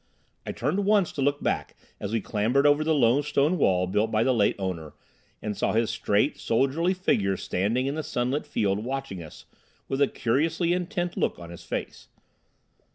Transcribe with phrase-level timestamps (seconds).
[0.47, 4.09] I turned once to look back as we clambered over the low stone wall built
[4.09, 4.93] by the late owner,
[5.43, 9.45] and saw his straight, soldierly figure standing in the sunlit field watching us
[9.87, 12.07] with a curiously intent look on his face.